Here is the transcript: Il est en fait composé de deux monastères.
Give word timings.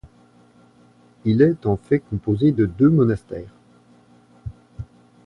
Il 1.25 1.43
est 1.43 1.67
en 1.67 1.77
fait 1.77 1.99
composé 1.99 2.51
de 2.51 2.65
deux 2.65 2.89
monastères. 2.89 3.53